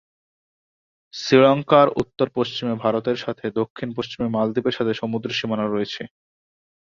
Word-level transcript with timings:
শ্রীলঙ্কার 1.13 1.87
উত্তর-পশ্চিমে 2.01 2.75
ভারতের 2.83 3.17
সাথে 3.17 3.45
এবং 3.45 3.57
দক্ষিণ-পশ্চিমে 3.59 4.27
মালদ্বীপের 4.29 4.77
সাথে 4.77 4.93
সমুদ্র 5.01 5.29
সীমানা 5.37 5.65
রয়েছে। 5.67 6.01